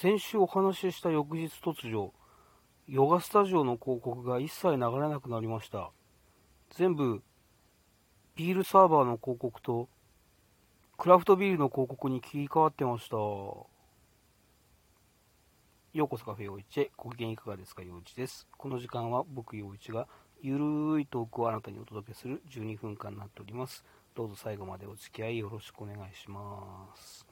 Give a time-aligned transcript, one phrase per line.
[0.00, 2.14] 先週お話しした翌日突如、
[2.88, 5.90] ヨガスタジオの広告が一切流れなくなりました。
[6.70, 7.22] 全部、
[8.34, 9.90] ビールサーバーの広告と、
[10.96, 13.16] クラフトビールの広告に切り替わってました。
[13.16, 13.68] よ
[15.94, 18.48] うこそカフェ陽一へ、ご機嫌いかがですか陽一です。
[18.56, 20.08] この時間は僕陽一が
[20.40, 23.84] ゆるいトークをあなたにお届けする12分間になっております。
[24.14, 27.29] どうぞ最後までお付き合いよろしくお願いします。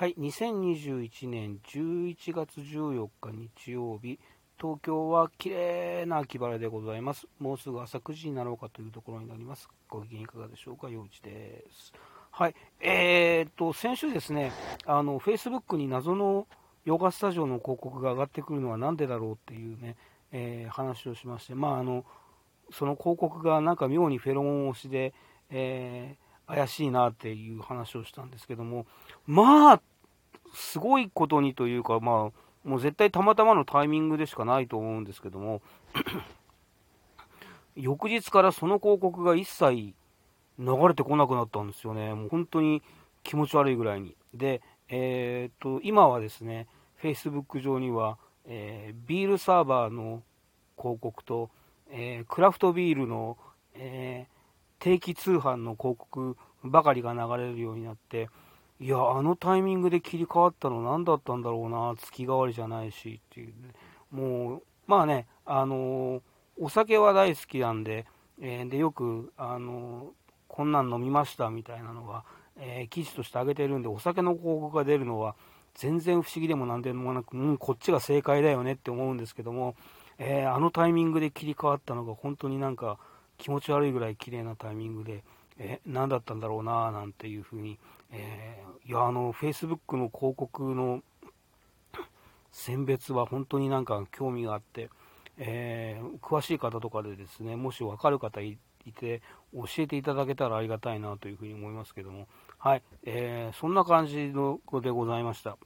[0.00, 4.20] はい、2021年11月14日日曜日、
[4.56, 7.26] 東京は綺麗な秋晴れでございます。
[7.40, 9.68] もうすぐ朝9時になろうかというところになります。
[9.88, 11.92] ご機嫌いかがでしょうか、陽一です。
[12.30, 14.52] はい、えー、っと、先週ですね、
[14.86, 16.46] あの、Facebook に謎の
[16.84, 19.96] ヨガスタジオの広告が上がってくるのは何でだろうっていうね、
[20.30, 22.04] えー、話をしまして、まあ、あの、
[22.70, 25.12] その広告がなんか妙にフェロモン推しで、
[25.50, 28.86] えー、怪しいなっていう話をしたんですけども、
[29.26, 29.80] まあ、
[30.54, 35.62] すごいことにというか、まあ、もう絶対たまたまのタイミングでしかないと思うんですけども
[37.76, 39.94] 翌日からその広告が一切
[40.58, 42.12] 流れてこなくなったんですよね。
[42.14, 42.82] もう本当に
[43.22, 44.16] 気持ち悪いぐらいに。
[44.34, 46.66] で、えー、っと、今はですね、
[47.00, 50.22] Facebook 上には、えー、ビールサーバーの
[50.76, 51.50] 広告と、
[51.90, 53.38] えー、クラフトビールの、
[53.74, 54.26] え
[54.80, 58.28] 定期通販の広告ばかりが流れるようになって、
[58.80, 63.54] いや、あのタイミングで切り替わったの何だったんだろうな、月替わりじゃないしっていう、ね、
[64.12, 66.20] もう、まあね、あのー、
[66.60, 68.06] お酒は大好きなんで、
[68.40, 70.06] えー、で、よく、あのー、
[70.46, 72.24] こんなん飲みましたみたいなのが、
[72.60, 75.34] え記事としてあげてるんで、お酒の広告が出るのは、
[75.74, 79.76] 全然不思議でもなんでもなく、うん、こっちが正解だよねって思うんですけども、
[80.18, 82.98] えあのタイミングで切り替わったのが、本当になんか
[83.38, 85.22] 気持ち悪いぐらい綺麗なタイミングで、
[85.58, 87.78] え何だったんだろうななんていうふうに、
[88.12, 91.02] えー、いやあの Facebook の広告の
[92.52, 94.88] 選別は本当になんか興味があって、
[95.36, 98.58] えー、詳しい方とかでですねもし分かる方い
[98.98, 99.20] て
[99.52, 102.26] 教えていただけたらありがたいなというふうに思いますけども。
[102.58, 105.58] はい、えー、そんな感じのでございました。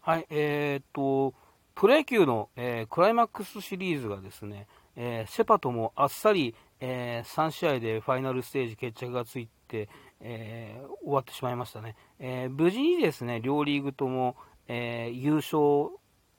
[0.00, 1.34] はいえー、っと
[1.74, 4.66] プロ野球の、えクライマックスシリーズがですね、
[4.96, 9.88] えセパともあっさりえー、3試合でファイナルステージ決着がついて、
[10.20, 14.36] えー、終わってしまいましたね、えー、無事にですね両リーグとも、
[14.68, 15.90] え優勝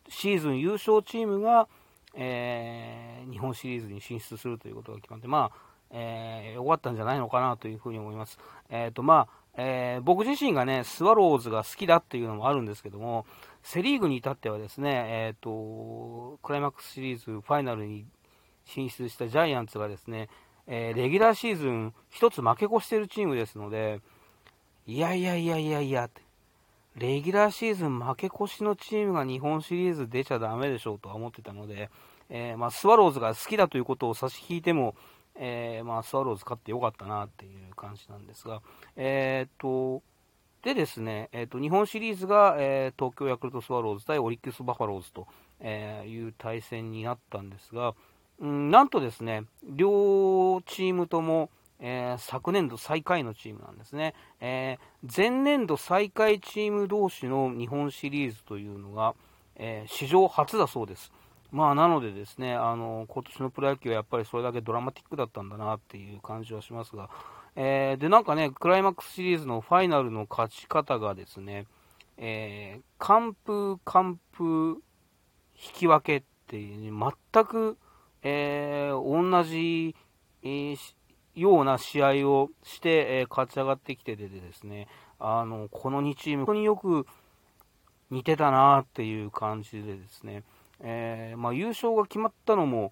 [0.08, 1.68] シーズン優勝チームが、
[2.16, 8.38] え日本シリーズに進出するということが決まって、まあえー、終わったんじゃないのかなというふに思います。
[8.70, 13.26] えーとまあえー、僕自身がね、スワローズが好きだっていうのもあるんですけども、
[13.62, 18.06] セ・リーグに至ってはですね、えーと、クライマックスシリーズファイナルに
[18.70, 20.30] 進出したジャイアンツがですね、
[20.68, 24.02] えー、レギュラーシーズン1つ負け越しているチームですので、
[24.86, 26.10] いやいやいやいやいや、
[26.96, 31.90] レギュラーシーズン負け越しのチームが日本シリーズ出ちゃだめでしょうとは思ってたので、
[32.30, 34.96] えー、まあ、スワローズが好きだということを差し引いても、
[35.36, 38.62] えー、まあ、スワローズ勝ってよかったなっていう感じなんですが、
[38.96, 40.04] えー、と、
[40.64, 45.28] でですね、えーと、日本シリーズが、えー、東京ヤクルトスワローズ対オリックス・バファローズと、
[45.62, 47.96] えいう対戦になったんですが、
[48.40, 59.16] うん、なんとですね、両チームとも、えー、昨年度最下位のチームなんですね、えー、前年度最下位チーム同士の日本シリーズというのが、
[59.56, 61.12] えー、史上初だそうです。
[61.52, 67.10] まあ、なのでですね、あの今年のプロ野球はやっぱりそれだけドラマティックだったんだなっていう感じはしますが、
[67.56, 71.66] えで、なんかね、クライマックスシリーズのファイナルの勝ち方がですね、
[72.18, 74.82] え完封、完封、
[75.56, 77.78] 引き分けっていう、全く、
[78.24, 79.96] えー、同じ、
[80.44, 80.78] えー、
[81.36, 84.88] ような試合をして、えー、勝ち上がってきててですね、
[85.20, 87.06] あの、この2チーム、本当によく
[88.10, 90.44] 似てたなっていう感じでですね、
[90.82, 92.92] え、まあ、優勝が決まったのも、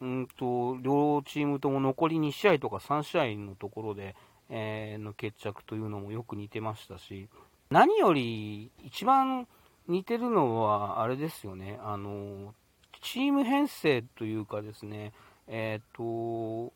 [0.00, 4.14] うんと、両チームとも残り2試合とか3試合のところで、
[4.50, 7.28] え、の決着というのもよく似てましたし、
[7.70, 9.46] 何より一番
[9.88, 12.54] 似てるのは、あれですよね、あの、
[13.00, 15.12] チーム編成というかですね、
[15.46, 16.72] え、ー、と、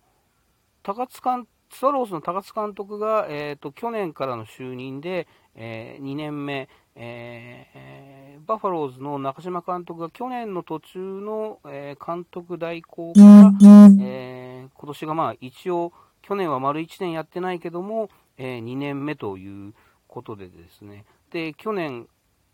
[0.83, 13.53] 高津監スワローズの高津監督が、えーと、去年からの就任で、えー、2年目、えー、バファローズの中島監督が去年の途中の、えー、監督代行から、
[14.01, 19.75] え今年がまあ一応、去年は丸1年やってないけども、え2年目という
[20.09, 22.07] ことでですね、で去年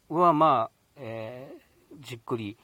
[0.09, 1.53] はまあ、え
[2.01, 2.57] じっくり、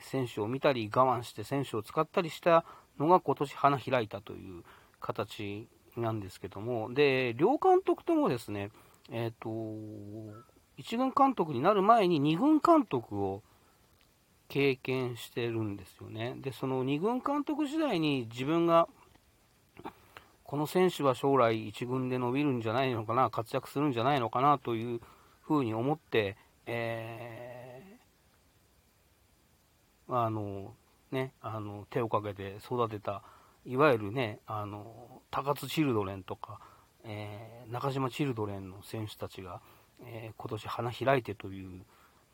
[0.00, 2.64] 選手を見たり我慢して選手を使ったりした
[2.98, 4.62] のが今年花開いたという
[5.00, 8.70] 形なんですけども、で、両監督ともですね、
[9.10, 9.48] えっ、ー、と、
[10.78, 13.42] 1軍監督になる前に2軍監督を
[14.48, 16.36] 経験してるんですよね。
[16.38, 18.88] で、その2軍監督時代に自分が
[20.50, 25.00] この選手は将来1軍で伸びるんじゃないのかな、活躍するんじゃないのかなという
[25.42, 26.36] ふうに思って、
[26.66, 27.59] えー、
[30.10, 30.74] あの、
[31.10, 33.22] ね、あの、手をかけて育てた、
[33.64, 36.60] いわゆるね、あの、高津チルドレンとか、
[37.04, 39.60] えー、中島チルドレンの選手たちが、
[40.02, 41.82] えー、今年花開いてという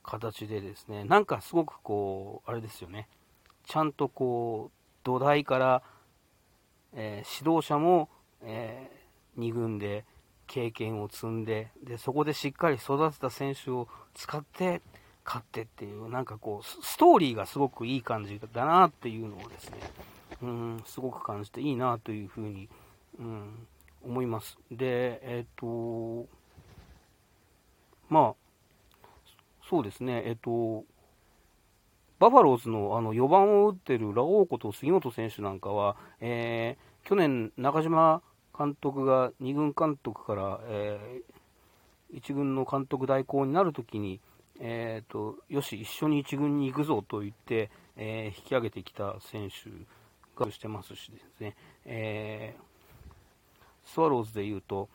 [0.03, 3.09] 形でですね、なんかすごくこう、あれですよね、
[3.67, 5.83] ちゃんとこう、土台から、
[6.95, 8.09] えー、指導者も、
[8.43, 8.91] え、
[9.39, 10.05] 2軍で
[10.47, 14.81] 経験を積んでで、そこでしっかり育てた選手を使って
[15.27, 19.79] 勝ってっていう、なんかこう、ストーリーがすごくいい感じだなっていうのをですね、
[20.43, 22.69] うん、すごく感じていいなというふうに、
[23.19, 23.67] うん、
[24.05, 24.57] 思います。
[24.71, 26.29] で、えっ、ー、と、
[28.09, 28.35] まあ、
[29.69, 30.39] そうですね、えっ、ー、
[30.81, 30.85] と、
[32.19, 38.23] バファローズのあの4番を打ってるラオウこと杉本選手なんかは、えー、去年、中島
[38.57, 44.21] 監督が2軍監督から、えー、1軍の監督代行になるときに、
[44.61, 49.71] えーと、よし、一緒に1軍に行くぞと言って、えー、引き上げてきた選手
[50.43, 54.89] がしてますしですね、えー、スワローズでいうと、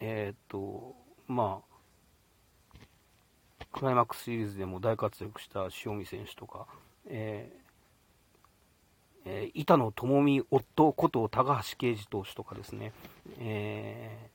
[0.00, 0.94] えーと
[1.28, 1.76] まあ、
[3.72, 6.66] クライマックスシリーズでも大活躍した塩見選手とか、
[7.08, 7.66] えー
[9.26, 12.92] えー、板野友美夫こと高橋奎二投手とかですね、
[13.40, 14.30] え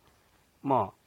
[0.64, 1.01] ー、まあ、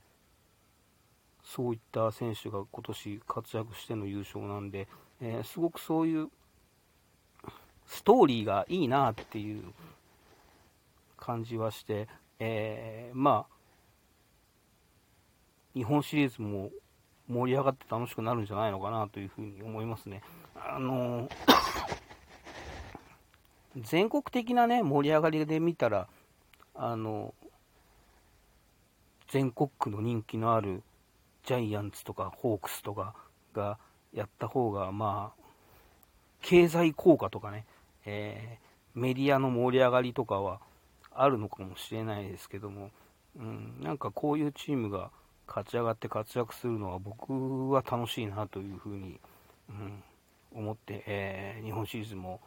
[1.44, 4.88] そういった選手が今年活躍しての優勝なんで、
[5.20, 6.28] えー、すごくそういう
[7.86, 9.62] ストーリーがいいなっていう
[11.16, 12.08] 感じはして、
[12.38, 13.54] えー、まあ、
[15.74, 16.70] 日本シリーズも
[17.28, 20.22] 盛り上がって楽しくなるんじゃないのかなというふうに思いますね。
[20.54, 21.28] あの
[23.76, 26.08] 全国的なね、盛り上がりで見たら、
[26.74, 27.34] あの
[29.28, 30.82] 全国区の人気のある
[31.44, 33.14] ジャイアンツとかホークスとか
[33.54, 33.78] が
[34.12, 35.44] やった方が、まあ、
[36.42, 37.66] 経済効果とかね、
[38.06, 40.60] えー、メディアの盛り上がりとかは
[41.12, 42.90] あるのかもしれないですけども、
[43.38, 45.10] うん、なんかこういうチームが
[45.46, 49.20] 勝ち上がって活躍するのは僕は楽しいなというふうに、
[49.68, 50.02] うん、
[50.54, 52.40] 思って、えー、日本シリーズも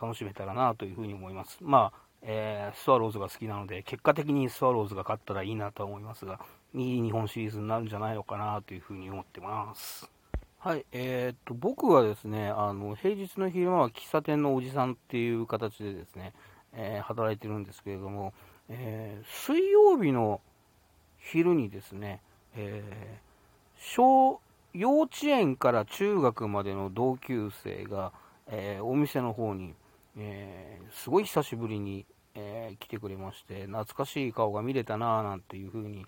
[0.00, 1.58] 楽しめたらなというふうに思います。
[1.60, 6.40] まあ、えー、スワローズが好きなので、結果的にスワローズが勝ったらいいなと思いますが、
[6.74, 10.10] いい日本シリーズになるんじゃないのかなというふうに思ってます。
[10.58, 16.34] はい、えー、っと、僕はですね、あの、平日の昼間は喫茶店のおじさんっていう形でですね、
[16.74, 18.34] えー、働いてるんですけれども、
[18.68, 20.40] えー、水曜日の
[21.18, 22.20] 昼にですね、
[22.56, 22.82] え
[23.76, 24.40] 小、
[24.74, 28.12] 幼稚園から中学までの同級生が、
[28.50, 29.74] えお店の方に、
[30.16, 36.06] えすごい久しぶりに、え来てくれまして、懐かしい顔が見れたなぁなんていうふうに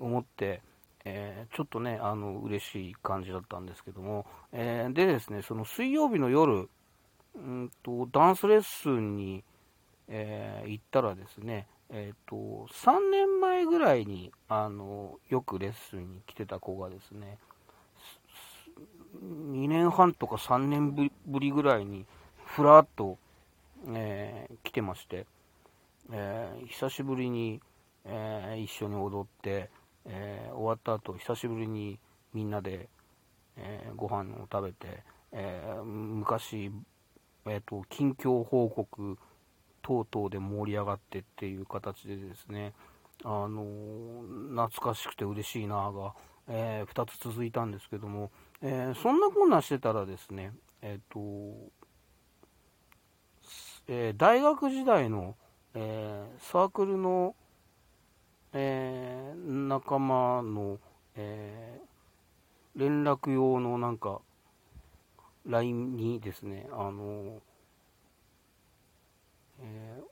[0.00, 0.62] 思って、
[1.04, 6.68] えー、ちょっとね、あの、嬉しい感じだったんですけども、えー、でですね、その水曜日の夜、
[7.34, 9.44] うんと、ダンスレッスンに、
[10.08, 12.36] えー、行ったらですね、えっ、と、
[12.72, 17.38] 3年前ぐらいに、あの、よくレッスンに来てた子がですね、
[19.22, 22.06] 2年半とか3年ぶりぐらいに、
[22.44, 23.18] ふらっと、
[23.88, 25.26] え来てまして、
[26.12, 27.60] え久しぶりに、
[28.04, 29.70] え一緒に踊って、
[30.06, 31.98] えー、終わった後久しぶりに
[32.32, 32.88] みんなで、
[33.56, 35.02] えー、ご飯を食べて、
[35.32, 36.70] えー、昔、
[37.46, 39.18] えーと、近況報告
[39.82, 42.72] 等々で盛り上がってっていう形でですね、
[43.24, 43.64] あの
[44.50, 46.14] 懐かしくて嬉しいなが、
[46.48, 48.30] え2つ続いたんですけども、
[48.62, 50.52] えそんなこんなしてたらですね、
[50.82, 51.18] えっ、と
[53.88, 55.34] え大学時代の、
[55.74, 57.34] えサークルの
[58.52, 60.78] えー、仲間の、
[61.16, 64.20] えー、連絡用のなんか、
[65.46, 67.40] LINE にですね、あの、
[69.60, 70.02] え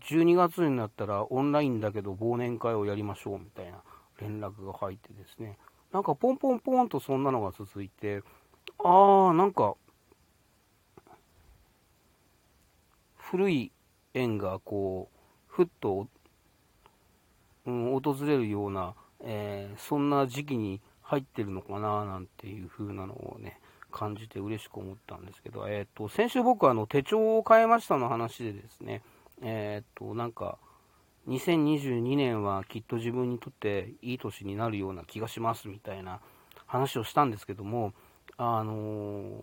[0.00, 3.82] ー、12月になったらオンラインだけど忘年会をやりましょうみたいな
[4.20, 5.58] 連絡が入ってですね、
[5.92, 8.22] なんかポンポンポンとそんなのが続いて、
[8.78, 9.76] あー、なんか、
[13.16, 13.72] 古い
[14.12, 16.08] 縁がこう、ふっと
[17.66, 29.02] うん、訪れるような、えー、そんな時期に入ってるのかななんていう風なのをね、感じて嬉しく思ったんですけど、えっ、ー、と、先週僕はあの手帳を変えましたの話でですね、
[29.42, 30.58] えっ、ー、と、なんか、
[31.28, 36.20] 2022年はきっと自分にとっていい年になるような気がしますみたいな
[36.66, 37.94] 話をしたんですけども、
[38.36, 39.42] あの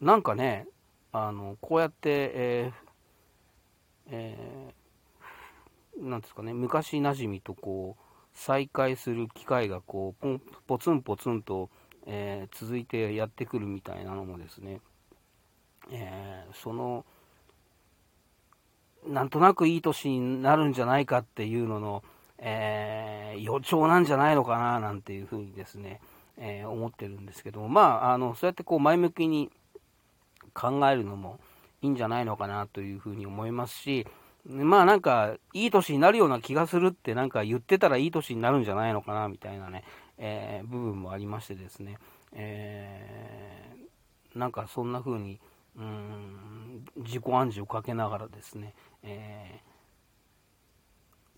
[0.00, 0.66] なんかね、
[1.12, 2.92] あのこうやって、えー
[4.10, 4.71] え、
[6.02, 8.02] なんですかね、昔なじみとこう
[8.34, 11.70] 再会する機会がこうポンポツンポツンと、
[12.06, 14.80] えー、続いてやってくるみたいなのもですね、
[15.90, 17.04] えー、その
[19.06, 22.02] なんとなくいい年になるんじゃないかっていうのの、
[22.38, 26.00] えー、予兆なんじゃないのかななんていうふうにですね、
[26.38, 29.50] えー、思ってるんですけども、まあ、あのそうやってこう前向きに
[30.54, 31.40] 考えるのも
[31.80, 34.06] いいんじゃないのかなというふうに思いますし、
[34.44, 39.84] まあなんか、いい年になるような気がするってなんか言ってたらいい年になるんじゃないのかなみたいなね、
[40.18, 41.98] えー、部分もありましてですね、
[42.32, 45.40] えー、なんかそんな風に、
[45.76, 49.62] うん、自己暗示をかけながらですね、えー、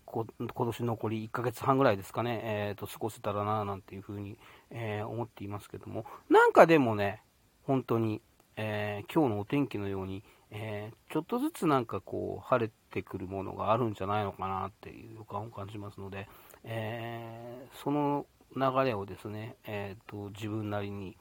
[0.07, 4.37] 今年残り1ヶ月半ぐらいですかね、えーと、過ごせたらななんていう風に、
[4.71, 7.21] えー、思っていますけども、なんかでもね、
[7.63, 8.21] 本当に、
[8.55, 16.27] えー、今日のお天気のように、えー、ちょっとずつなんかこう晴れてくるものがあるんじゃないのかなっていう予感を感じますので、
[16.63, 18.25] えー、その
[18.55, 21.17] 流れをですね、えーと、自分なりに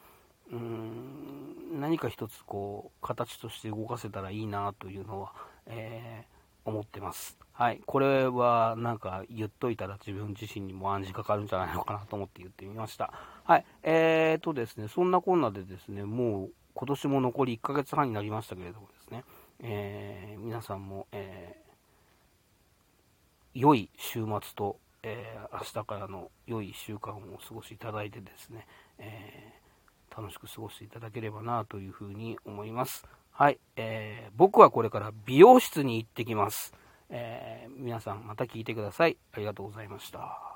[0.51, 5.33] うーん何か一つこう形として動かせたらいいなというのは、
[5.67, 7.37] えー、思ってます。
[7.53, 13.13] はい、これはなんか言っといたら自分自身にも暗示かかるんじゃないのかなと思って言ってみました。
[13.45, 19.25] はい、えーとですね、そんなこんなでですね、もう今年も残り1ヶ月半になりましたけれどもですね、
[19.63, 28.67] えー、皆さんも、えー、良い週末と、えー、明日からの良い1週間をお過ごしいただいてですね、
[28.99, 29.53] え
[30.17, 33.05] 楽しく過ごしていただければなというふうに思います。
[33.31, 36.73] はい、えー僕はこれから美容室に行ってきます。
[37.11, 39.17] え皆さんまた聞いてください。
[39.33, 40.54] ありがとうございました。